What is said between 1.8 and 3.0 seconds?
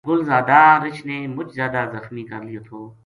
زخمی کر لیو تھو